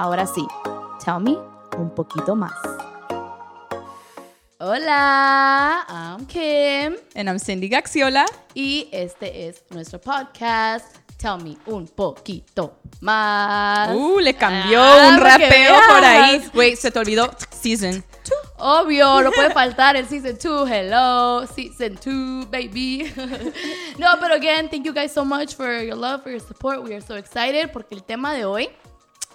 [0.00, 0.46] Ahora sí,
[1.04, 1.36] tell me
[1.76, 2.52] un poquito más.
[4.60, 8.24] Hola, I'm Kim And I'm Cindy Gaxiola.
[8.54, 10.94] y este es nuestro podcast.
[11.16, 13.90] Tell me un poquito más.
[13.92, 16.48] Uh, le cambió Ah, un rapeo por ahí.
[16.54, 18.04] Wait, se te olvidó season.
[18.58, 20.70] Obvio, no puede faltar el season 2.
[20.70, 23.12] Hello, season 2, baby.
[23.98, 26.84] no, pero again, thank you guys so much for your love, for your support.
[26.84, 28.70] We are so excited porque el tema de hoy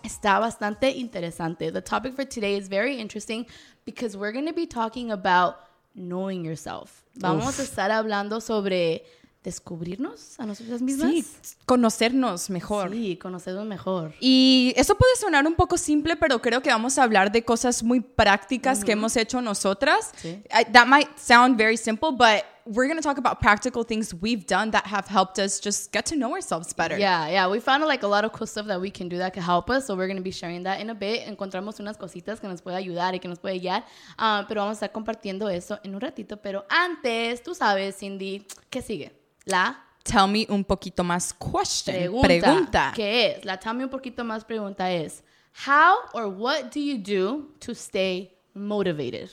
[0.04, 1.72] está bastante interesante.
[1.72, 3.46] The topic for today is very interesting
[3.86, 5.56] because we're going to be talking about
[5.96, 7.04] knowing yourself.
[7.16, 9.04] Vamos a estar hablando sobre
[9.44, 11.12] descubrirnos a nosotras mismas.
[11.12, 11.26] Sí,
[11.66, 12.92] conocernos mejor.
[12.92, 14.14] Sí, conocernos mejor.
[14.20, 17.84] Y eso puede sonar un poco simple, pero creo que vamos a hablar de cosas
[17.84, 20.12] muy prácticas que hemos hecho nosotras.
[20.16, 20.42] Sí.
[20.50, 24.46] I- that might sound very simple, but we're going to talk about practical things we've
[24.48, 26.98] done that have helped us just get to know ourselves better.
[26.98, 29.34] Yeah, yeah, we found like a lot of cool stuff that we can do that
[29.34, 31.28] can help us, so we're going to be sharing that in a bit.
[31.28, 33.84] Encontramos unas cositas que nos puede ayudar y que nos puede guiar,
[34.18, 36.38] ah, pero vamos a estar compartiendo eso en un ratito.
[36.38, 39.12] Pero antes, tú sabes, Cindy, ¿qué sigue?
[39.46, 41.96] La Tell me un poquito más question.
[41.96, 42.28] pregunta.
[42.28, 42.94] Pregunta.
[42.94, 43.46] ¿Qué es?
[43.46, 45.24] La tell me un poquito más pregunta es,
[45.66, 49.30] how or what do you do to stay motivated?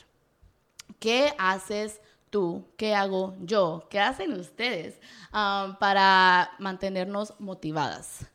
[1.00, 2.00] ¿Qué haces
[2.30, 2.68] tú?
[2.76, 3.86] ¿Qué hago yo?
[3.90, 5.00] ¿Qué hacen ustedes
[5.32, 8.26] um, para mantenernos motivadas?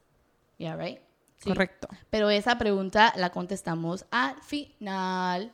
[0.58, 1.00] Yeah, right?
[1.38, 1.50] Sí.
[1.50, 1.88] Correcto.
[2.10, 5.52] Pero esa pregunta la contestamos al final,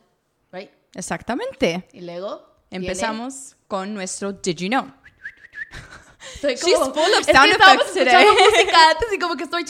[0.52, 0.70] right?
[0.94, 1.88] Exactamente.
[1.92, 4.92] Y luego viene- Empezamos con nuestro Did You Know?
[6.42, 8.26] Estoy She's full of es que sound effects today.
[8.26, 9.64] música antes y como que estoy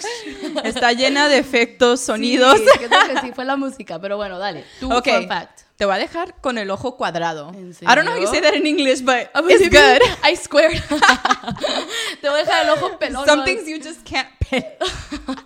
[0.64, 2.58] Está llena de efectos, sonidos.
[2.58, 4.64] Sí, que sí fue la música, pero bueno, dale.
[4.80, 5.60] Tu Ok, fun fact.
[5.76, 7.50] te voy a dejar con el ojo cuadrado.
[7.54, 10.00] ¿En I don't know how you say that in English, but I it's good.
[10.24, 10.80] I squared.
[12.20, 13.26] Te voy a dejar el ojo pelón.
[13.26, 14.28] Some things you just can't.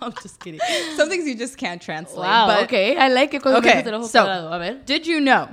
[0.01, 0.59] I'm just kidding.
[0.95, 2.27] Some things you just can't translate.
[2.27, 2.97] Wow, but okay.
[2.97, 4.53] I like it cuando Okay, okay, el ojo so- cuadrado.
[4.53, 4.85] A ver.
[4.85, 5.49] Did you know?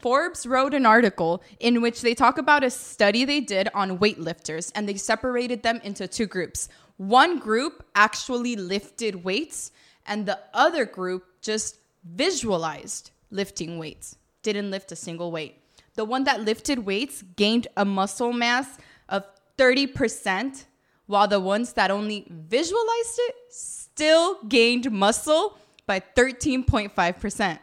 [0.00, 4.72] Forbes wrote an article in which they talk about a study they did on weightlifters
[4.74, 6.68] and they separated them into two groups.
[6.96, 9.70] One group actually lifted weights,
[10.06, 15.60] and the other group just visualized lifting weights, didn't lift a single weight.
[15.94, 19.24] The one that lifted weights gained a muscle mass of
[19.58, 20.64] 30%,
[21.06, 27.58] while the ones that only visualized it still gained muscle by 13.5%.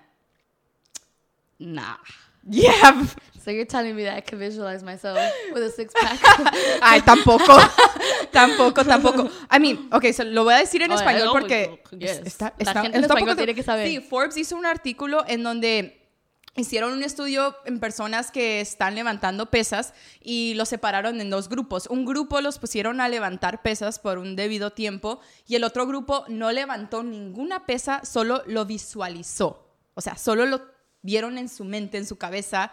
[1.60, 1.98] Nah.
[2.46, 3.06] Yeah,
[3.42, 5.18] So you're telling me that I can visualize myself
[5.54, 6.20] with a six pack?
[6.82, 7.56] Ay, tampoco.
[8.32, 9.30] tampoco, tampoco.
[9.50, 12.22] I mean, ok, so lo voy a decir en Oh, español porque pues, yes.
[12.26, 13.88] está, La está- gente en español tiene que saber.
[13.88, 16.02] Sí, Forbes hizo un artículo en donde
[16.56, 21.88] hicieron un estudio en personas que están levantando pesas y los separaron en dos grupos.
[21.88, 26.26] Un grupo los pusieron a levantar pesas por un debido tiempo y el otro grupo
[26.28, 29.70] no levantó ninguna pesa, solo lo visualizó.
[29.96, 30.73] O sea, solo lo
[31.04, 32.72] vieron en su mente, en su cabeza.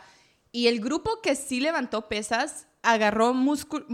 [0.52, 3.84] Y el grupo que sí levantó pesas agarró músculo,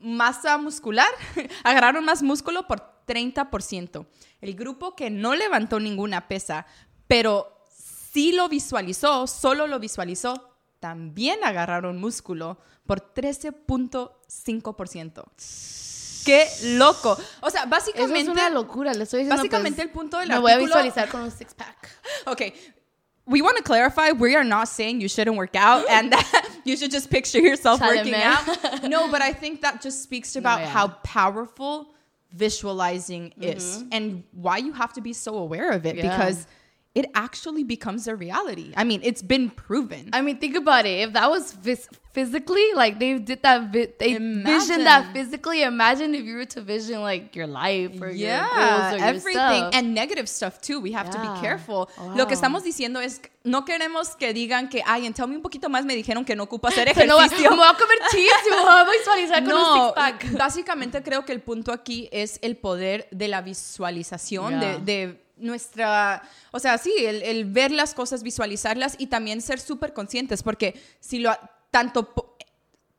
[0.00, 1.10] masa muscular,
[1.64, 4.06] agarraron más músculo por 30%.
[4.40, 6.64] El grupo que no levantó ninguna pesa,
[7.06, 15.24] pero sí lo visualizó, solo lo visualizó, también agarraron músculo por 13.5%.
[16.24, 17.18] ¡Qué loco!
[17.40, 18.20] O sea, Eso básicamente...
[18.20, 18.94] es una locura.
[18.94, 19.36] Le estoy diciendo.
[19.36, 21.88] Básicamente pues, el punto del Me voy a visualizar con un six pack.
[23.26, 26.76] We want to clarify we are not saying you shouldn't work out and that you
[26.76, 28.44] should just picture yourself working out.
[28.88, 30.68] No, but I think that just speaks No, about yeah.
[30.68, 31.88] how powerful
[32.32, 36.06] visualizing is and why you have to be so aware of it Mm-hmm.
[36.06, 36.16] Yeah.
[36.18, 36.46] because
[36.94, 38.72] it actually becomes a reality.
[38.76, 40.08] I mean, it's been proven.
[40.14, 41.00] I mean, think about it.
[41.08, 45.12] If that was vis- physically, like they did that, vi- they visioned that Imagine.
[45.12, 45.62] physically.
[45.62, 49.64] Imagine if you were to vision like your life or your yeah, goals or everything
[49.76, 50.80] and negative stuff too.
[50.80, 51.88] We have to be careful.
[51.98, 52.16] Wow.
[52.16, 55.42] Lo que estamos diciendo es no queremos que digan que ay, en Tell Me un
[55.42, 57.50] poquito más me dijeron que no ocupo hacer no, ejercicio.
[57.50, 60.32] me voy a comer cheese y me voy a visualizar con un No, six pack.
[60.38, 64.78] básicamente creo que el punto aquí es el poder de la visualización, Yeah.
[64.78, 69.60] de, de nuestra, o sea, sí, el, el ver las cosas, visualizarlas y también ser
[69.60, 71.30] súper conscientes, porque si lo
[71.70, 72.36] tanto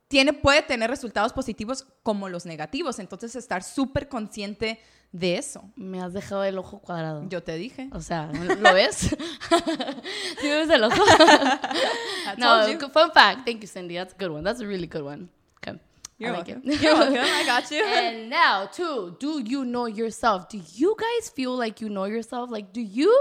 [0.08, 4.80] tiene, puede tener resultados positivos como los negativos, entonces estar súper consciente
[5.12, 5.70] de eso.
[5.76, 7.24] Me has dejado el ojo cuadrado.
[7.28, 7.88] Yo te dije.
[7.92, 8.96] O sea, ¿lo ves?
[10.40, 11.02] ¿Sí ves el ojo?
[12.36, 13.44] no, fun fact.
[13.44, 13.94] Thank you, Cindy.
[13.94, 14.42] That's a good one.
[14.42, 15.28] That's a really good one.
[15.58, 15.78] Okay.
[16.18, 16.70] You're I like welcome.
[16.70, 16.80] it.
[16.80, 17.18] You're welcome.
[17.20, 17.84] I got you.
[17.84, 20.48] and now, two, do you know yourself?
[20.48, 22.50] Do you guys feel like you know yourself?
[22.50, 23.12] Like, do you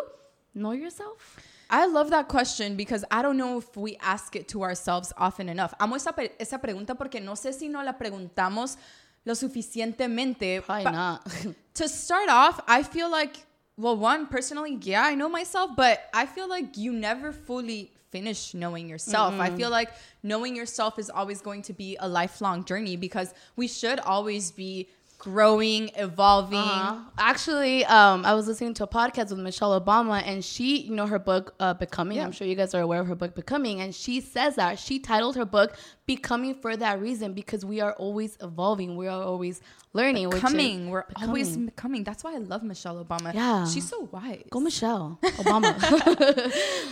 [0.53, 1.37] know yourself?
[1.69, 5.49] I love that question because I don't know if we ask it to ourselves often
[5.49, 5.73] enough.
[5.79, 8.77] Amo esa, esa pregunta porque no sé si no la preguntamos
[9.25, 10.63] lo suficientemente.
[10.63, 11.27] Probably not.
[11.77, 13.45] To start off, I feel like
[13.77, 18.55] well, one personally, yeah, I know myself, but I feel like you never fully finish
[18.55, 19.35] knowing yourself.
[19.39, 19.91] I feel like
[20.23, 24.89] knowing yourself is always going to be a lifelong journey because we should always be
[25.19, 26.59] growing, evolving.
[26.59, 26.95] Uh-huh.
[27.17, 31.07] Actually, um, I was listening to a podcast with Michelle Obama, and she, you know,
[31.07, 32.25] her book uh, "Becoming." Yeah.
[32.25, 34.99] I'm sure you guys are aware of her book "Becoming," and she says that she
[34.99, 35.75] titled her book
[36.05, 39.59] "Becoming" for that reason because we are always evolving, we are always
[39.93, 40.27] learning.
[40.27, 41.65] which is- Coming, we're always becoming.
[41.65, 42.03] becoming.
[42.03, 43.33] That's why I love Michelle Obama.
[43.33, 43.65] Yeah.
[43.65, 44.43] she's so wise.
[44.51, 45.73] Go Michelle Obama.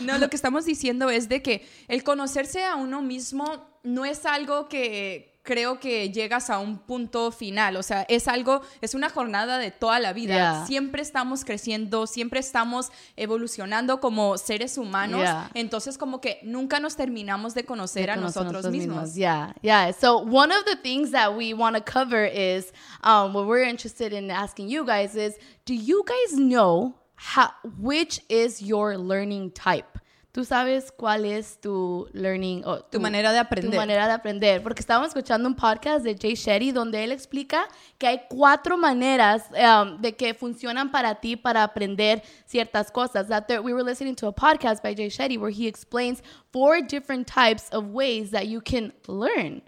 [0.01, 3.45] No, lo que estamos diciendo es de que el conocerse a uno mismo
[3.83, 8.62] no es algo que creo que llegas a un punto final, o sea, es algo,
[8.81, 10.65] es una jornada de toda la vida.
[10.65, 17.53] Siempre estamos creciendo, siempre estamos evolucionando como seres humanos, entonces como que nunca nos terminamos
[17.53, 19.15] de conocer a conocer nosotros mismos.
[19.15, 19.94] Yeah, yeah.
[19.94, 24.12] So one of the things that we want to cover is um, what we're interested
[24.12, 30.00] in asking you guys is, do you guys know how which is your learning type?
[30.36, 33.72] ¿Tú sabes cuál es tu learning o Tu manera de aprender.
[33.72, 37.70] Tu manera de aprender, porque estábamos escuchando un podcast de Jay Shetty donde él explica
[37.98, 43.30] que hay cuatro maneras um, de que funcionan para ti para aprender ciertas cosas.
[43.30, 46.22] That there, we were listening to a podcast by Jay Shetty where he explains
[46.52, 49.62] four different types of ways that you can learn.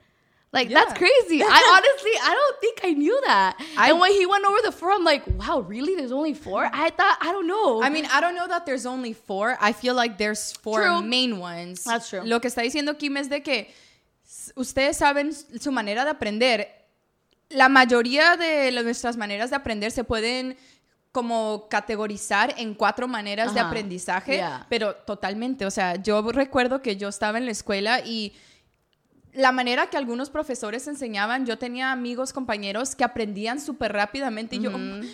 [0.54, 1.44] Like that's crazy.
[1.44, 3.58] I honestly, I don't think I knew that.
[3.78, 5.96] I- and when he went over the four, I'm like, wow, really?
[5.96, 6.70] There's only four?
[6.74, 7.84] I thought I don't know.
[7.84, 9.58] I mean, I don't know that there's only four.
[9.60, 11.02] I feel like there's four True.
[11.04, 11.84] main ones.
[11.84, 12.22] That's true.
[12.24, 13.68] Lo que está diciendo Kim es de que
[14.56, 16.68] ustedes saben su manera de aprender.
[17.50, 20.58] La mayoría de nuestras maneras de aprender se pueden
[21.12, 24.66] como categorizar en cuatro maneras de aprendizaje, Yeah.
[24.70, 28.34] pero totalmente, o sea, yo recuerdo que yo estaba en la escuela y
[29.38, 34.60] la manera que algunos profesores enseñaban, yo tenía amigos, compañeros que aprendían súper rápidamente y
[34.60, 34.72] yo,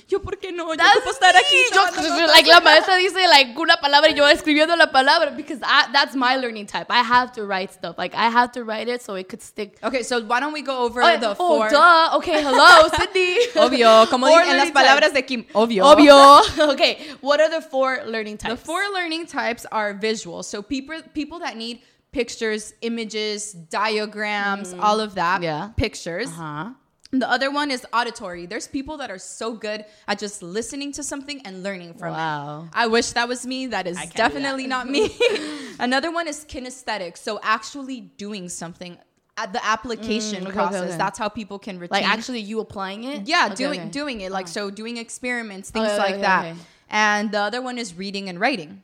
[0.07, 0.73] yo, ¿por qué no?
[0.73, 1.55] Yo ocupo estar aquí.
[1.73, 5.91] Yo- like la maestra dice like una palabra y yo escribiendo la palabra because I,
[5.91, 6.87] that's my learning type.
[6.89, 7.97] I have to write stuff.
[7.97, 9.77] Like I have to write it so it could stick.
[9.83, 11.69] Okay, so why don't we go over Oh, the oh, four?
[11.69, 12.15] duh.
[12.17, 13.37] Okay, hello, Sydney.
[13.55, 15.13] Obvio, como en las palabras types.
[15.13, 15.83] de Kim, obvio.
[15.85, 16.39] Obvio.
[16.71, 18.59] okay, what are the four learning types?
[18.61, 20.43] The four learning types are visual.
[20.43, 21.81] So people people that need
[22.13, 25.41] pictures, images, diagrams, all of that.
[25.41, 25.43] Mm.
[25.43, 25.69] Yeah.
[25.75, 26.27] Pictures.
[26.29, 26.69] Uh-huh.
[27.11, 28.47] The other one is auditory.
[28.47, 32.17] There's people that are so good at just listening to something and learning from it.
[32.17, 32.63] Wow.
[32.63, 32.69] it.
[32.73, 33.67] I wish that was me.
[33.67, 34.69] That is definitely that.
[34.69, 35.15] not me.
[35.79, 37.17] Another one is kinesthetic.
[37.17, 38.97] So actually doing something
[39.37, 40.89] at the application Mm, okay, okay, process.
[40.89, 40.97] okay.
[40.97, 42.01] That's how people can retain.
[42.01, 43.27] Like actually you applying it?
[43.27, 46.55] yeah, doing doing it like so doing experiments, things Okay, like that.
[46.89, 48.81] And the other one is reading and writing,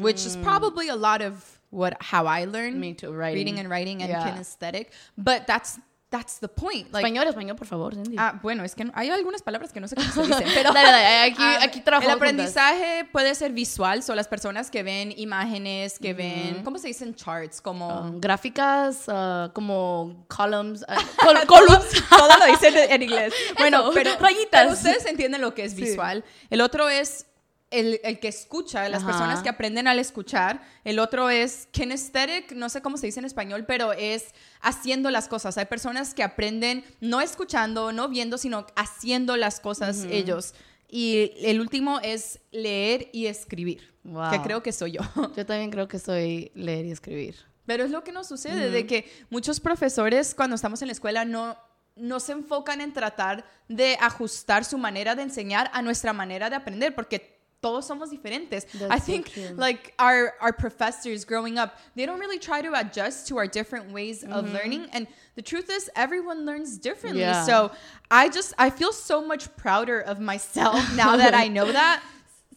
[0.00, 2.76] which is probably a lot of what how I learned.
[2.78, 3.34] Me too, writing.
[3.34, 4.24] reading and writing and Yeah.
[4.24, 4.88] kinesthetic.
[5.16, 5.78] But that's
[6.10, 6.90] that's the point.
[6.90, 8.16] Like español, español, por favor, Cindy.
[8.18, 10.90] Ah, bueno, es que hay algunas palabras que no sé cómo se dicen, pero Dale,
[10.90, 15.12] dale, aquí- ah, aquí trabajamos El aprendizaje puede ser visual, son las personas que ven
[15.18, 17.60] imágenes, que ven, ¿cómo se dicen charts?
[17.60, 20.86] Como Um, gráficas uh, como columns, uh,
[21.22, 21.84] col- columns.
[22.08, 23.34] Todo lo dicen en inglés.
[23.58, 24.48] Bueno, pero, rayitas.
[24.62, 25.82] pero ustedes entienden lo que es Sí.
[25.82, 26.24] visual.
[26.48, 27.26] El otro es
[27.70, 29.12] el, el que escucha, las Ajá.
[29.12, 30.62] personas que aprenden al escuchar.
[30.84, 34.26] El otro es kinesthetic, no sé cómo se dice en español, pero es
[34.60, 35.58] haciendo las cosas.
[35.58, 40.54] Hay personas que aprenden no escuchando, no viendo, sino haciendo las cosas ellos.
[40.88, 44.30] Y el último es leer y escribir, Wow.
[44.30, 45.00] que creo que soy yo.
[45.36, 47.36] Yo también creo que soy leer y escribir.
[47.66, 51.26] Pero es lo que nos sucede, de que muchos profesores cuando estamos en la escuela
[51.26, 51.58] no,
[51.96, 56.56] no se enfocan en tratar de ajustar su manera de enseñar a nuestra manera de
[56.56, 58.66] aprender, porque todos somos diferentes.
[58.74, 59.54] I That's so think true.
[59.56, 63.90] like our, our professors growing up, they don't really try to adjust to our different
[63.90, 64.54] ways of mm-hmm.
[64.54, 64.86] learning.
[64.92, 67.22] And the truth is everyone learns differently.
[67.22, 67.44] Yeah.
[67.44, 67.72] So
[68.10, 72.02] I just, I feel so much prouder of myself now that I know that.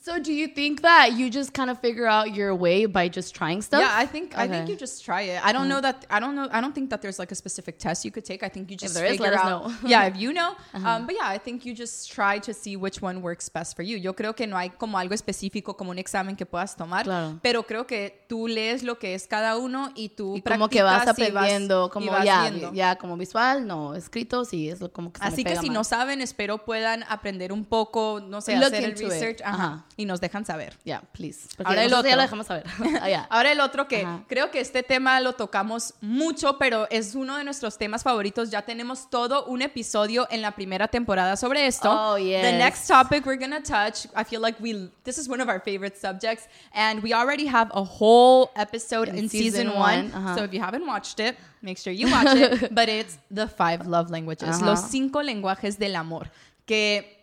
[0.03, 3.35] So do you think that you just kind of figure out your way by just
[3.35, 3.81] trying stuff?
[3.81, 4.71] Yeah, I think I think Okay.
[4.71, 5.39] you just try it.
[5.45, 7.77] I don't know that I don't know I don't think that there's like a specific
[7.77, 8.41] test you could take.
[8.41, 9.67] I think you just there is, figure let us out.
[9.69, 9.87] know.
[9.87, 10.55] yeah, if you know.
[10.73, 13.83] um, but yeah, I think you just try to see which one works best for
[13.83, 13.95] you.
[13.97, 17.39] Yo creo que no hay como algo específico como un examen que puedas tomar, Claro.
[17.43, 20.81] pero creo que tú lees lo que es cada uno y tú Y como que
[20.81, 22.73] vas vas- aprendiendo, y como vas ya, viendo.
[22.73, 25.67] ya como visual, no, escrito, sí, es como que se me Así que pega si
[25.67, 25.73] más.
[25.75, 29.09] no saben, espero puedan aprender un poco, no sé, Look hacer el into it.
[29.11, 29.85] research ajá, Ajá.
[30.01, 30.77] Y nos dejan saber.
[30.83, 31.47] Yeah, please.
[31.55, 32.15] Porque Ahora el nosotros ya otro.
[32.17, 32.65] lo dejamos saber.
[33.01, 33.27] Ah, ya.
[33.29, 34.23] Ahora el otro que Ajá.
[34.27, 38.49] creo que este tema lo tocamos mucho, pero es uno de nuestros temas favoritos.
[38.49, 41.89] Ya tenemos todo un episodio en la primera temporada sobre esto.
[41.91, 42.53] Oh, The yes.
[42.57, 45.97] next topic we're gonna touch, I feel like we this is one of our favorite
[45.99, 50.35] subjects, and we already have a whole episode in, In season, season ajá.
[50.37, 52.69] So if you haven't watched it, make sure you watch it.
[52.73, 54.65] but it's the five love languages, Ajá.
[54.65, 56.29] los cinco lenguajes del amor,
[56.65, 57.20] que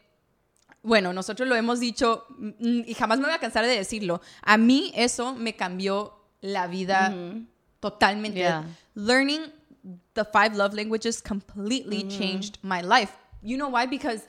[0.88, 4.20] bueno, nosotros lo hemos dicho mm, y jamás me voy a cansar de decirlo.
[4.42, 7.14] A mí eso me cambió la vida
[7.78, 8.40] totalmente.
[8.40, 8.64] Yeah.
[8.94, 9.52] Learning
[10.14, 13.12] the five love languages completely changed my life.
[13.42, 13.86] You know why?
[13.86, 14.26] Because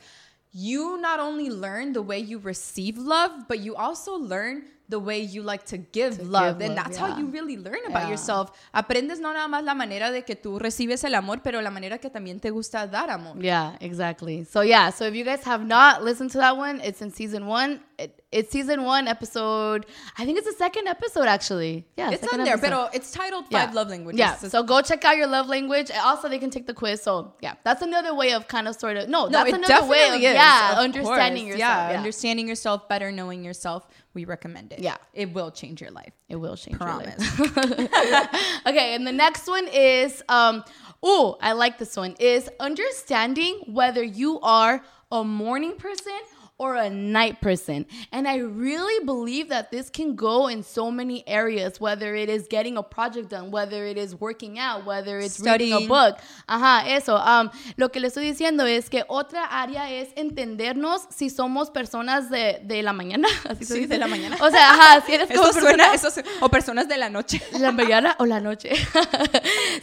[0.52, 5.20] you not only learn the way you receive love, but you also learn the way
[5.20, 6.58] you like to give love.
[6.58, 7.08] give and love, that's yeah.
[7.08, 8.10] how you really learn about Yeah.
[8.10, 8.52] yourself.
[8.74, 12.00] Aprendes no nada más la manera de que tú recibes el amor, pero la manera
[12.00, 13.38] que también te gusta dar amor.
[13.40, 14.46] Yeah, exactly.
[14.46, 17.46] So yeah, so if you guys have not listened to that one, it's in season
[17.48, 17.82] one.
[18.00, 19.86] It, it's season one, episode.
[20.18, 21.86] I think it's the second episode actually.
[21.98, 23.66] Yeah, It's on there, pero it's titled Yeah.
[23.66, 24.20] Five Love Languages.
[24.20, 25.92] Yeah, So- go check out your love language.
[25.92, 27.02] Also, they can take the quiz.
[27.02, 30.08] So yeah, that's another way of kind of sort of no, No, that's another way
[30.10, 30.22] of is.
[30.22, 31.60] yeah, of understanding course.
[31.60, 31.92] yourself.
[31.92, 33.88] Yeah, understanding yourself better, knowing yourself.
[34.14, 34.80] We recommend it.
[34.80, 34.98] Yeah.
[35.14, 36.14] it will change your life.
[36.30, 37.22] It will change Promise.
[37.38, 38.62] your life.
[38.68, 40.64] okay, and the next one is um
[41.04, 46.20] oh, I like this one is understanding whether you are a morning person
[46.60, 47.86] or a night person.
[48.12, 52.48] And I really believe that this can go in so many areas, whether it is
[52.50, 55.88] getting a project done, whether it is working out, whether it's reading a Studying.
[55.88, 56.18] book.
[56.48, 57.16] Ajá, eso.
[57.16, 62.30] Um, lo que le estoy diciendo es que otra área es entendernos si somos personas
[62.30, 63.28] de, de la mañana.
[63.50, 64.36] Así Sí, de la mañana.
[64.42, 67.10] O sea, ajá, si eres como Eso suena, persona- eso su- o personas de la
[67.10, 67.42] noche.
[67.60, 68.70] la mañana o la noche.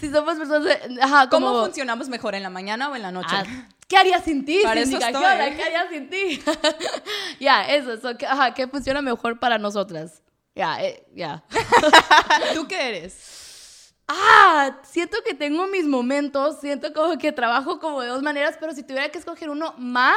[0.01, 3.13] si somos personas de, ajá, como ¿Cómo funcionamos mejor en la mañana o en la
[3.13, 3.29] noche?
[3.33, 3.45] Ah,
[3.89, 4.61] ¿Qué harías sin ti?
[4.65, 5.05] Para eso Cindy?
[5.05, 5.57] ¿Qué estoy.
[5.57, 6.43] ¿Qué harías sin ti?
[7.41, 10.23] Ya, eso, so, que- ajá, ¿qué funciona mejor para nosotras?
[10.55, 11.45] Ya, eh, ya.
[12.55, 13.95] ¿Tú qué eres?
[14.09, 18.73] Ah, siento que tengo mis momentos, siento como que trabajo como de dos maneras, pero
[18.73, 20.17] si tuviera que escoger uno más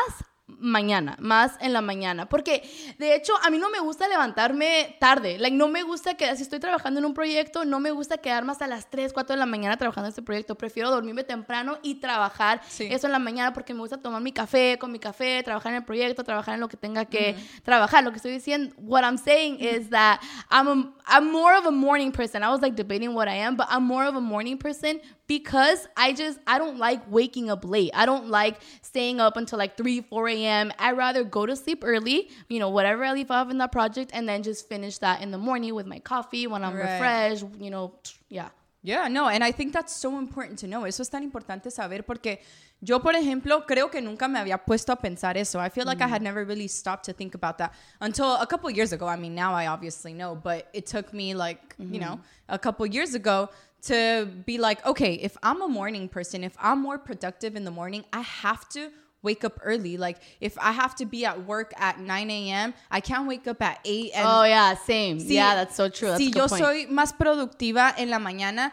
[0.60, 2.64] mañana, más en la mañana, porque
[2.98, 6.44] de hecho a mí no me gusta levantarme tarde, like no me gusta que si
[6.44, 9.46] estoy trabajando en un proyecto, no me gusta quedarme hasta las 3, 4 de la
[9.46, 12.88] mañana trabajando en este proyecto, prefiero dormirme temprano y trabajar Sí.
[12.92, 15.78] eso en la mañana porque me gusta tomar mi café con mi café, trabajar en
[15.78, 18.04] el proyecto, trabajar en lo que tenga que trabajar.
[18.04, 20.20] Lo que estoy diciendo, what I'm saying is that
[20.52, 22.44] I'm a, I'm more of a morning person.
[22.44, 25.88] I was like debating what I am, but I'm more of a morning person because
[25.96, 27.92] I just I don't like waking up late.
[27.94, 30.72] I don't like staying up until like 3, 4 a.m.
[30.80, 34.10] I'd rather go to sleep early, you know, whatever I leave off in that project
[34.14, 36.92] and then just finish that in the morning with my coffee when I'm Right.
[36.92, 37.94] refreshed, you know,
[38.28, 38.50] yeah.
[38.82, 40.86] Yeah, no, and I think that's so important to know.
[40.86, 42.40] Eso es tan importante saber porque
[42.82, 45.60] yo, por ejemplo, creo que nunca me había puesto a pensar eso.
[45.60, 46.26] I feel like I had mm.
[46.26, 49.06] never really stopped to think about that until a couple years ago.
[49.06, 52.00] I mean, now I obviously know, but it took me like, you mm-hmm.
[52.00, 53.50] know, a couple years ago
[53.82, 57.72] to be like, okay, if I'm a morning person, if I'm more productive in the
[57.72, 59.98] morning, I have to wake up early.
[59.98, 63.62] Like, if I have to be at work at 9 a.m., I can't wake up
[63.62, 65.20] at 8 and oh yeah, same.
[65.20, 66.10] Si- yeah, that's so true.
[66.10, 66.64] That's si yo point.
[66.64, 68.72] soy más productiva en la mañana,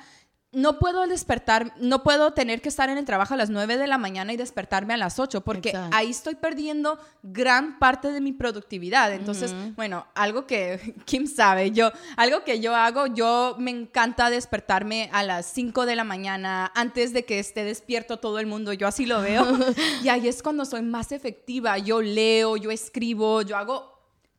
[0.56, 3.86] no puedo despertar, no puedo tener que estar en el trabajo a las 9 de
[3.86, 5.94] la mañana y despertarme a las 8, porque Exacto.
[5.94, 9.12] ahí estoy perdiendo gran parte de mi productividad.
[9.12, 15.10] Entonces, bueno, algo que Kim sabe, yo, algo que yo hago, yo me encanta despertarme
[15.12, 18.88] a las 5 de la mañana, antes de que esté despierto todo el mundo, yo
[18.88, 19.44] así lo veo.
[20.02, 21.76] y ahí es cuando soy más efectiva.
[21.76, 23.95] Yo leo, yo escribo, yo hago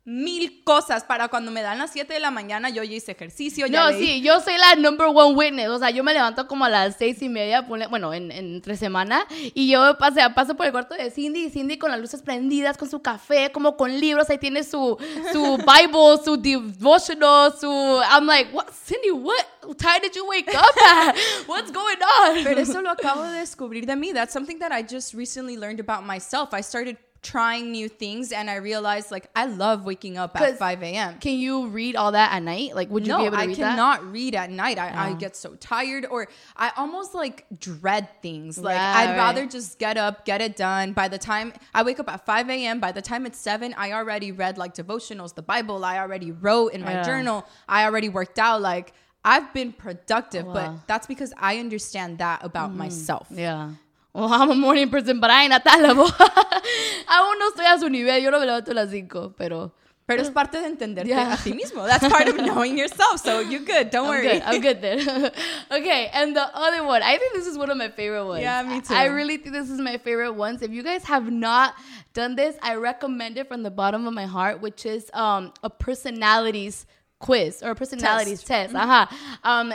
[0.09, 3.67] mil cosas para cuando me dan las 7 de la mañana, yo ya hice ejercicio,
[3.67, 4.05] ya No, leí.
[4.05, 5.67] sí, yo soy la number one witness.
[5.67, 8.77] O sea, yo me levanto como a las seis y media, bueno, en, en entre
[8.77, 12.21] semana, y yo pase, paso por el cuarto de Cindy, y Cindy con las luces
[12.21, 14.97] prendidas, con su café, como con libros, ahí tiene su,
[15.33, 17.67] su Bible, su devotional, su...
[18.09, 19.35] I'm like, what, Cindy, what
[19.77, 21.15] time did you wake up at?
[21.47, 22.43] What's going on?
[22.45, 24.13] Pero eso lo acabo de descubrir de mí.
[24.13, 26.53] That's something that I just recently learned about myself.
[26.53, 30.83] I started trying new things and I realized like I love waking up at 5
[30.83, 31.19] a.m.
[31.19, 32.75] Can you read all that at night?
[32.75, 33.69] Like, would you no, be able to I read that?
[33.71, 34.77] cannot read at night.
[34.77, 38.57] I, I get so tired, or I almost like dread things.
[38.57, 39.17] Like Yeah, I'd right.
[39.17, 40.93] rather just get up, get it done.
[40.93, 43.91] By the time I wake up at 5 a.m., by the time it's 7, I
[43.93, 45.83] already read like devotionals, the Bible.
[45.83, 47.03] I already wrote in my Yeah.
[47.03, 47.45] journal.
[47.67, 48.61] I already worked out.
[48.61, 48.93] Like
[49.25, 50.53] I've been productive, Wow.
[50.53, 52.75] but that's because I understand that about mm.
[52.75, 53.27] myself.
[53.29, 53.71] Yeah.
[54.17, 56.07] Well, I'm a morning person, but I ain't at that level.
[56.07, 58.19] Aún no estoy a su nivel.
[58.23, 59.71] Yo no me levanto a las 5, pero...
[60.07, 61.33] Pero es parte de entenderte Yeah.
[61.33, 61.85] a ti mismo.
[61.85, 63.19] That's part of knowing yourself.
[63.19, 63.89] So you're good.
[63.91, 64.23] Don't I'm worry.
[64.23, 64.41] good.
[64.41, 64.99] I'm good then.
[65.71, 68.41] okay, and the other one, I think this is one of my favorite ones.
[68.41, 68.93] Yeah, me too.
[68.95, 70.61] I really think this is my favorite ones.
[70.61, 71.75] If you guys have not
[72.13, 75.69] done this, I recommend it from the bottom of my heart, which is um a
[75.69, 76.85] personalities
[77.19, 78.73] quiz or a personalities test.
[78.73, 78.89] Mm-hmm.
[78.89, 79.05] Uh-huh.
[79.43, 79.73] Um,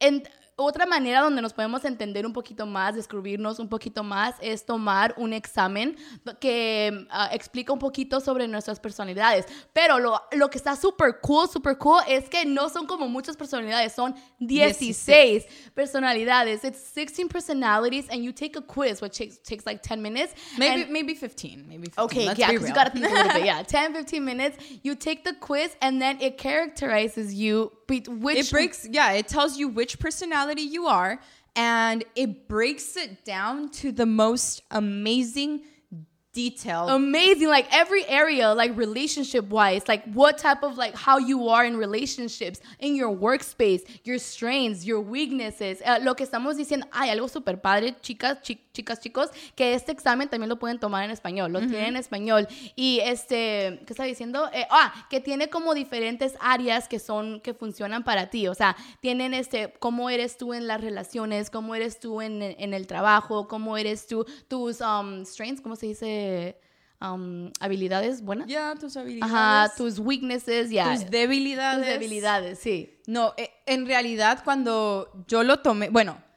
[0.00, 0.28] and
[0.62, 5.14] otra manera donde nos podemos entender un poquito más, descubrirnos un poquito más, es tomar
[5.16, 5.96] un examen
[6.40, 9.46] que ah, explica un poquito sobre nuestras personalidades.
[9.72, 13.36] Pero lo, lo que está súper cool, súper cool, es que no son como muchas
[13.36, 16.64] personalidades, son 16, personalidades.
[16.64, 20.34] It's 16 personalities, and you take a quiz, which takes, takes like 10 minutes.
[20.58, 21.66] Maybe and- maybe 15.
[21.68, 22.04] Maybe 15.
[22.04, 22.84] Okay, Let's yeah, be because you real.
[22.84, 23.44] gotta think a little bit.
[23.44, 24.56] Yeah, 10, 15 minutes.
[24.82, 27.72] You take the quiz, and then it characterizes you.
[27.90, 31.20] Which it breaks yeah it tells you which personality you are
[31.54, 35.62] and it breaks it down to the most amazing
[36.32, 36.88] detail.
[36.88, 41.64] Amazing like every area like relationship wise like what type of like how you are
[41.64, 45.82] in relationships in your workspace your strengths your weaknesses.
[45.84, 49.92] Eh, lo que estamos diciendo hay algo súper padre chicas chi- chicas chicos que este
[49.92, 52.48] examen también lo pueden tomar en español lo tienen en español.
[52.74, 57.52] Y este qué está diciendo Eh, ah que tiene como diferentes áreas que son que
[57.52, 58.48] funcionan para ti.
[58.48, 62.72] O sea tienen este cómo eres tú en las relaciones cómo eres tú en, en
[62.74, 66.56] el trabajo cómo eres tú tus um, strengths cómo se dice
[67.00, 68.46] um, habilidades buenas.
[68.46, 69.34] Ya tus habilidades.
[69.34, 70.94] Ajá tus weaknesses ya.
[70.94, 71.84] Tus debilidades.
[71.84, 73.00] Tus debilidades sí.
[73.06, 76.29] No eh, en realidad cuando yo lo tomé bueno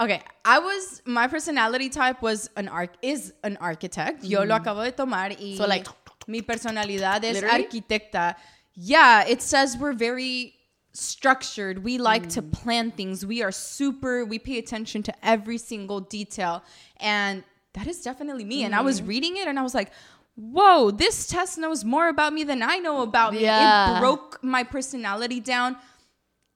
[0.00, 4.24] Okay, I was my personality type was an arc is an architect.
[4.24, 4.64] Yo lo mm-hmm.
[4.64, 5.86] acabo de tomar y So, like,
[6.26, 7.64] mi personalidad es literally?
[7.64, 8.36] arquitecta.
[8.74, 10.54] Yeah, it says we're very
[10.92, 11.84] structured.
[11.84, 12.52] We like to mm.
[12.52, 13.24] plan things.
[13.24, 16.62] We are super, we pay attention to every single detail.
[16.98, 18.64] And that is definitely me.
[18.64, 19.08] And I was mm-hmm.
[19.08, 19.90] reading it and I was like,
[20.34, 23.42] whoa, this test knows more about me than I know about me.
[23.42, 23.96] Yeah.
[23.96, 25.76] It broke my personality down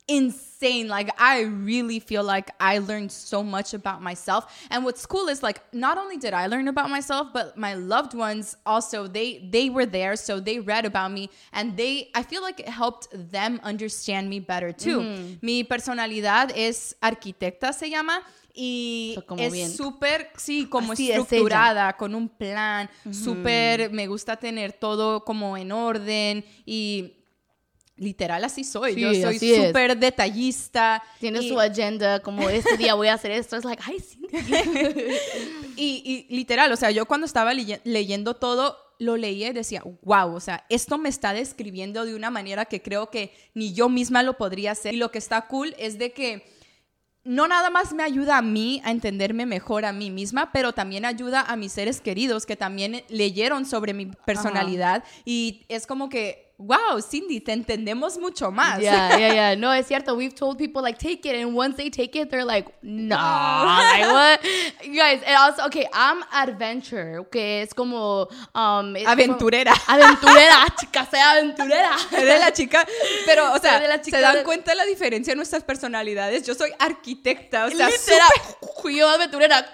[0.09, 0.52] insane.
[0.63, 4.67] Like I really feel like I learned so much about myself.
[4.71, 8.15] And what's cool is like not only did I learn about myself, but my loved
[8.15, 12.43] ones also they they were there, so they read about me and they I feel
[12.43, 15.01] like it helped them understand me better too.
[15.01, 15.35] Mm-hmm.
[15.43, 18.23] Mi personalidad es arquitecta se llama
[18.55, 23.15] y So, es súper, sí, como Así es estructurada, con un plan, mm-hmm.
[23.15, 27.15] súper, me gusta tener todo como en orden y
[27.97, 28.95] literal así soy.
[29.01, 31.03] Yo Sí, soy súper detallista.
[31.21, 34.29] tiene y, su agenda como este día voy a hacer esto es like ay Cindy
[35.77, 39.83] y, y literal, o sea, yo cuando estaba leye- leyendo todo, lo leía y decía,
[40.03, 43.89] wow, o sea, esto me está describiendo de una manera que creo que ni yo
[43.89, 44.95] misma lo podría hacer.
[44.95, 46.45] Y lo que está cool es de que
[47.25, 51.05] no nada más me ayuda a mí a entenderme mejor a mí misma, pero también
[51.05, 56.52] ayuda a mis seres queridos que también leyeron sobre mi personalidad y es como que,
[56.59, 58.81] wow, Cindy, te entendemos mucho más.
[58.81, 59.55] Yeah, yeah, yeah.
[59.57, 60.15] No, es cierto.
[60.15, 64.05] We've told people like take it, and once they take it, they're like, nah, like
[64.13, 64.41] what?
[64.85, 69.73] You guys, and also, okay, I'm adventure, que es como um, es como- Aventurera.
[69.89, 71.97] aventurera, chica, sea aventurera.
[72.13, 72.87] Eres la chica,
[73.27, 76.45] pero, o sea, de la chica ¿se dan de- cuenta la diferencia en nuestras personalidades?
[76.47, 79.73] Yo soy arquitecta, o sea, súper- yo aventurera.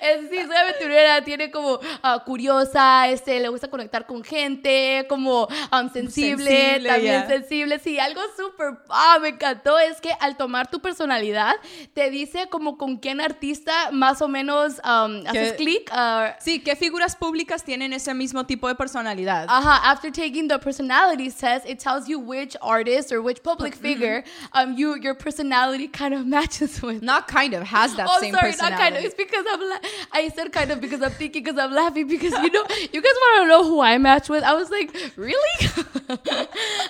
[0.00, 5.44] Es- sí, soy aventurera, tiene como ah, curiosa, este, le gusta conectar con gente, como
[5.46, 7.26] um, sensible, Sensible, también ya.
[7.28, 7.78] sensible.
[7.78, 11.54] Sí, algo súper, ah, me encantó es que al tomar tu personalidad,
[11.94, 15.88] te dice como con quién artista más o menos um, haces clic.
[15.92, 19.46] ah, Sí, ¿qué figuras públicas tienen ese mismo tipo de personalidad?
[19.48, 24.24] Ajá, after taking the personality test, it tells you which artist or which public figure
[24.52, 27.02] um you your personality kind of matches with.
[27.02, 28.72] Not kind of, has that oh, same sorry, personality.
[28.76, 29.04] not kind of.
[29.04, 29.60] It's because I'm.
[29.60, 29.78] La-
[30.12, 33.12] I said kind of because I'm thinking because I'm laughing because you know you guys
[33.14, 34.42] want to know who I match with.
[34.44, 35.68] I was like, really?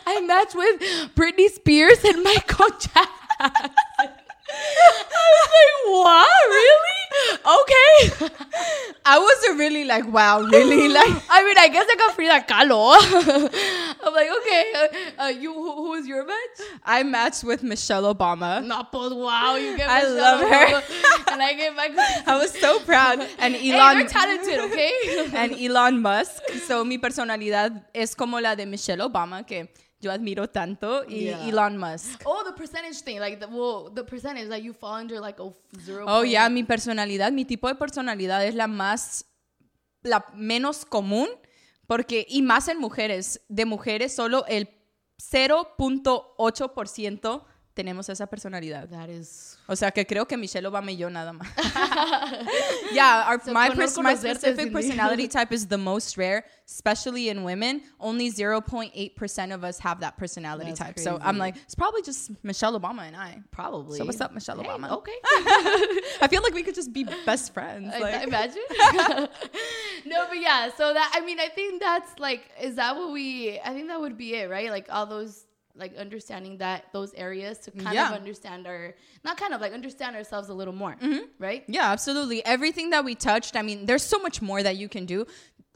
[0.07, 0.81] I match with
[1.15, 3.07] Britney Spears and Michael Jackson.
[3.41, 6.29] I was like, what?
[6.51, 6.97] Really?
[7.61, 8.35] Okay.
[9.09, 10.89] I was really like, wow, really?
[10.97, 12.97] Like, I mean, I guess I got Frida Kahlo.
[14.05, 16.57] I'm like, okay, uh, uh, you who, who is your match?
[16.85, 18.63] I matched with Michelle Obama.
[18.91, 20.67] Pues wow, you get I Michelle love her.
[20.67, 20.83] Obama,
[21.33, 22.05] and I get Michael.
[22.27, 23.21] I was so proud.
[23.39, 25.31] And Hey, Elon, they're talented, okay?
[25.35, 26.43] and Elon Musk.
[26.67, 29.69] So mi personalidad es como la de Michelle Obama, que
[30.07, 31.49] yo admiro tanto, y Yeah.
[31.49, 32.23] Elon Musk.
[32.25, 35.51] oh, the percentage thing, like the well, the percentage that you fall under like a
[35.81, 36.05] zero.
[36.09, 39.25] Oh, point- ya, mi personalidad, mi tipo de personalidad es la más,
[40.03, 41.29] la menos común,
[41.87, 44.69] porque, y más en mujeres, de mujeres solo el
[45.19, 47.45] 0.8%
[47.77, 48.89] tenemos esa personalidad.
[48.89, 49.59] That is.
[49.69, 51.47] O sea, que creo que Michelle Obama y yo nada más.
[52.93, 57.45] yeah, our, So, my, pers- my specific personality type is the most rare, especially in
[57.45, 57.83] women.
[58.01, 60.99] Only 0.8% of us have that personality That's type.
[60.99, 63.43] So I'm like, it's probably just Michelle Obama and I.
[63.51, 63.99] Probably.
[63.99, 64.91] So what's up, Michelle Hey, Obama?
[64.93, 65.13] Okay.
[66.23, 67.93] I feel like we could just be best friends.
[67.95, 68.63] I- Like, imagine.
[70.07, 70.71] no, but yeah.
[70.77, 73.61] So that I mean, I think that's like, is that what we?
[73.61, 74.71] I think that would be it, right?
[74.71, 75.45] Like all those
[75.79, 78.09] like understanding that those areas to kind Yeah.
[78.11, 80.97] of understand our not kind of like understand ourselves a little more,
[81.39, 81.65] right?
[81.69, 82.45] Yeah, absolutely.
[82.45, 85.27] Everything that we touched, I mean, there's so much more that you can do.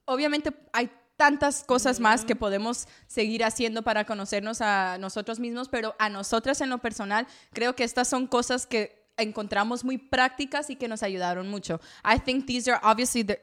[0.06, 5.94] Obviamente hay tantas cosas más que podemos seguir haciendo para conocernos a nosotros mismos, pero
[5.98, 10.76] a nosotras en lo personal, creo que estas son cosas que encontramos muy prácticas y
[10.76, 11.78] que nos ayudaron mucho.
[12.02, 13.38] I think these are obviously the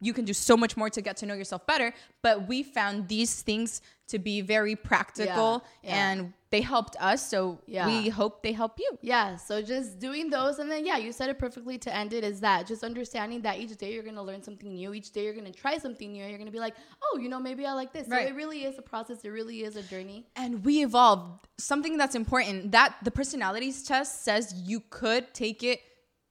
[0.00, 3.08] you can do so much more to get to know yourself better, but we found
[3.08, 6.10] these things to be very practical Yeah, yeah.
[6.10, 7.86] and they helped us, so Yeah.
[7.86, 8.98] we hope they help you.
[9.02, 12.24] Yeah, so just doing those, and then yeah, you said it perfectly to end it.
[12.24, 14.92] Is that just understanding that each day you're gonna learn something new.
[14.92, 16.24] Each day you're gonna try something new.
[16.26, 18.08] You're gonna be like, oh, you know, maybe I like this.
[18.08, 18.22] Right.
[18.26, 19.18] So it really is a process.
[19.24, 20.26] It really is a journey.
[20.34, 25.80] and we evolved something that's important that the personalities test says you could take it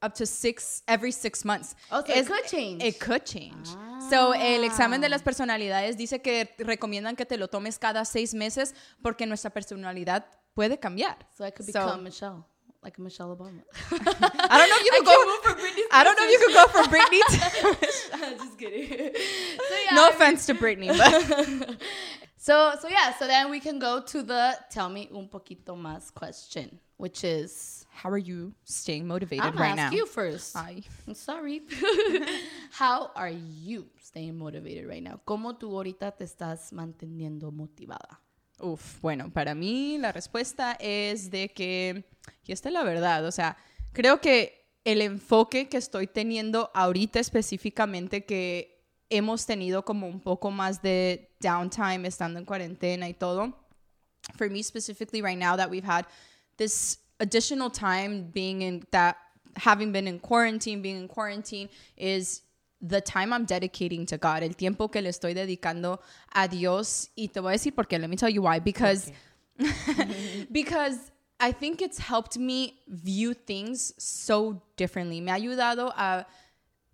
[0.02, 2.84] up to six every six months Oh, so it could change.
[2.84, 3.68] it could change
[4.10, 8.34] so el examen de las personalidades dice que recomiendan que te lo tomes cada seis
[8.34, 12.46] meses porque nuestra personalidad puede cambiar So I could So- become Michelle,
[12.82, 13.62] like Michelle Obama.
[13.92, 16.68] I don't know if you could go Britney I don't know if you could go
[16.68, 18.88] from Britney to, just kidding.
[18.88, 21.78] So yeah, no I mean- offense to Britney but
[22.38, 26.10] So so yeah, so then we can go to the tell me un poquito más
[26.14, 30.56] question, which is how are you staying motivated I'm right ask now you first.
[30.56, 30.84] Ay.
[31.08, 31.62] I'm sorry.
[32.72, 35.20] How are you staying motivated right now?
[35.26, 38.20] ¿Cómo tú ahorita te estás manteniendo motivada?
[38.60, 42.04] Uf, bueno, para mí la respuesta es de que,
[42.46, 43.58] y esta es la verdad, o sea,
[43.94, 50.52] creo que el enfoque que estoy teniendo ahorita específicamente que hemos tenido como un poco
[50.52, 53.56] más de downtime estando en cuarentena y todo,
[54.36, 56.06] for me specifically right now that we've had
[56.60, 59.17] this additional time being in that
[59.56, 62.43] having been in quarantine, being in quarantine is
[62.82, 66.00] the time I'm dedicating to God, el tiempo que le estoy dedicando
[66.34, 67.10] a Dios.
[67.17, 68.00] Y te voy a decir por qué.
[68.00, 68.60] Let me tell you why.
[68.60, 69.12] Because,
[70.52, 75.19] because I think it's helped me view things so differently.
[75.19, 76.26] Me ha ayudado a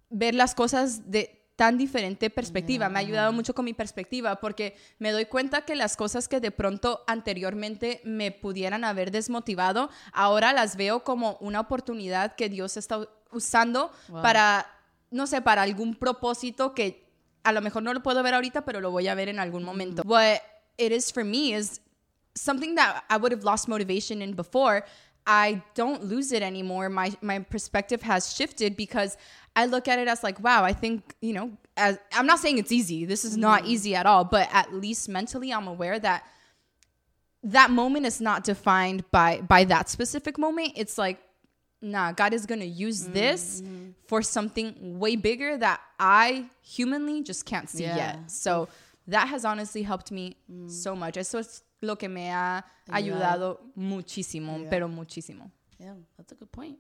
[0.10, 2.90] ver las cosas de tan diferente perspectiva.
[2.90, 6.40] Me ha ayudado mucho con mi perspectiva porque me doy cuenta que las cosas que
[6.40, 12.78] de pronto anteriormente me pudieran haber desmotivado, ahora las veo como una oportunidad que Dios
[12.78, 14.22] está usando Wow.
[14.22, 14.66] para,
[15.12, 17.06] no sé, para algún propósito que
[17.44, 19.64] a lo mejor no lo puedo ver ahorita, pero lo voy a ver en algún
[19.64, 20.02] momento.
[20.06, 20.42] What
[20.78, 21.80] it is for me is
[22.34, 24.84] something that I would have lost motivation in before,
[25.28, 26.90] I don't lose it anymore.
[26.90, 29.18] My my perspective has shifted because
[29.56, 32.58] I look at it as like, wow, I think, you know, as I'm not saying
[32.58, 33.06] it's easy.
[33.06, 33.72] This is not mm-hmm.
[33.72, 36.26] easy at all, but at least mentally I'm aware that
[37.44, 40.74] that moment is not defined by by that specific moment.
[40.76, 41.20] It's like
[41.82, 43.92] nah, God is going to use this mm-hmm.
[44.08, 47.96] for something way bigger that I humanly just can't see Yeah.
[47.96, 48.32] yet.
[48.32, 48.68] So
[49.08, 50.70] that has honestly helped me mm.
[50.70, 51.18] so much.
[51.18, 54.70] Eso es lo que me ha ayudado muchísimo, Yeah.
[54.70, 55.52] pero muchísimo.
[55.80, 56.78] Yeah, that's a good point.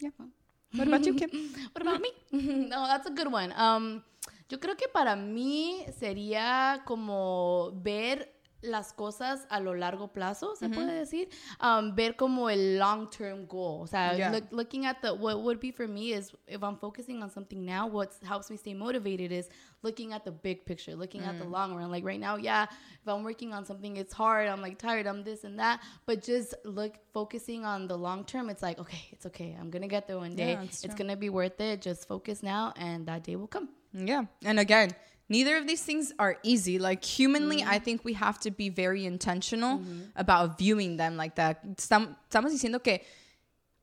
[0.00, 0.10] Yeah.
[0.76, 1.30] What about you, Kim?
[1.72, 2.10] What about me?
[2.68, 3.52] no, that's a good one.
[3.56, 4.02] Um,
[4.48, 8.33] yo creo que para mí sería como ver
[8.64, 11.28] las cosas a lo largo plazo, se puede decir,
[11.60, 13.82] um, ver como el long term goal.
[13.82, 14.30] O sea, Yeah.
[14.32, 17.64] look- looking at the what would be for me is if I'm focusing on something
[17.64, 19.48] now, what helps me stay motivated is
[19.82, 21.90] looking at the big picture, looking at the long run.
[21.90, 22.64] Like right now, yeah,
[23.02, 24.48] if I'm working on something, it's hard.
[24.48, 25.06] I'm like tired.
[25.06, 25.80] I'm this and that.
[26.06, 29.54] But just look, focusing on the long term, it's like okay, it's okay.
[29.60, 30.52] I'm gonna get there one day.
[30.52, 31.04] Yeah, it's it's true.
[31.06, 31.82] gonna be worth it.
[31.82, 33.68] Just focus now, and that day will come.
[33.92, 34.24] Yeah.
[34.44, 34.90] And again,
[35.34, 36.76] neither of these things are easy.
[36.78, 37.74] Like humanly, mm.
[37.74, 40.14] I think we have to be very intentional mm-hmm.
[40.24, 41.54] about viewing them like that.
[41.76, 43.02] Estam- Estamos diciendo que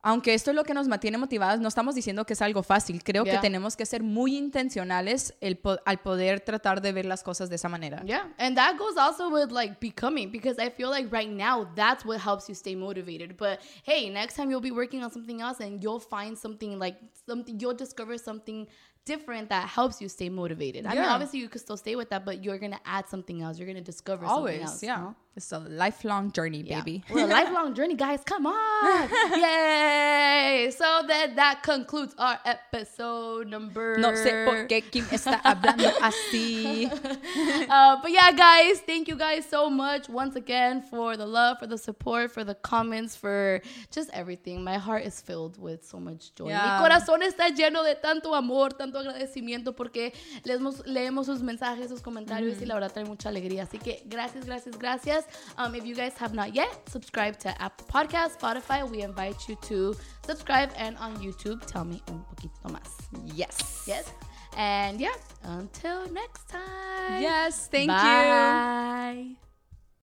[0.04, 3.04] aunque esto es lo que nos mantiene motivadas, no estamos diciendo que es algo fácil.
[3.04, 3.34] Creo Yeah.
[3.34, 7.48] que tenemos que ser muy intencionales el po- al poder tratar de ver las cosas
[7.48, 8.02] de esa manera.
[8.04, 12.04] Yeah, and that goes also with like becoming because I feel like right now that's
[12.04, 13.36] what helps you stay motivated.
[13.36, 16.96] But hey, next time you'll be working on something else and you'll find something like
[17.24, 18.66] something you'll discover something
[19.04, 20.86] different that helps you stay motivated.
[20.86, 23.58] I mean, obviously you could still stay with that, but you're gonna add something else.
[23.58, 24.82] You're gonna discover something Always, else.
[24.82, 24.96] yeah.
[24.96, 25.14] no?
[25.34, 26.80] It's a lifelong journey, Yeah.
[26.82, 27.02] baby.
[27.10, 28.20] A lifelong journey, guys.
[28.22, 29.08] Come on.
[29.40, 30.70] Yay.
[30.76, 33.96] So then that concludes our episode number.
[33.98, 36.84] No sé por qué Kim está hablando así.
[37.70, 41.66] uh, but yeah, guys, thank you guys so much once again for the love, for
[41.66, 44.62] the support, for the comments, for just everything.
[44.62, 46.48] My heart is filled with so much joy.
[46.48, 46.78] Yeah.
[46.78, 50.12] Mi corazón está lleno de tanto amor, tanto agradecimiento porque
[50.44, 53.64] leemos, leemos sus mensajes, sus comentarios y la verdad trae mucha alegría.
[53.64, 55.26] Así que gracias, gracias, gracias.
[55.58, 58.88] Um, if you guys have not yet, subscribe to Apple Podcasts, Spotify.
[58.88, 59.94] We invite you to
[60.26, 62.88] subscribe and on YouTube, tell me un poquito más.
[63.34, 63.84] Yes.
[63.86, 64.12] Yes.
[64.56, 67.22] And yeah, until next time.
[67.22, 67.96] Yes, thank you.
[67.96, 69.51] Bye.